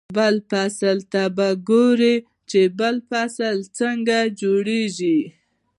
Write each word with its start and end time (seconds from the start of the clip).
بل 0.17 0.35
فصل 0.49 0.97
ته 1.11 1.23
به 1.37 1.47
ګوري 1.69 2.15
چې 2.49 2.61
بل 2.79 2.95
فصل 3.09 3.57
څنګه 3.79 4.17
جوړېږي. 4.41 5.19